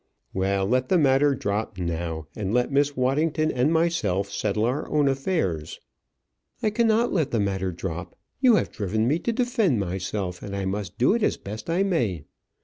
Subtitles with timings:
[0.33, 5.07] "Well, let the matter drop now; and let Miss Waddington and myself settle our own
[5.07, 5.79] affairs."
[6.63, 10.65] "I cannot let the matter drop; you have driven me to defend myself, and I
[10.65, 12.23] must do it as best I may.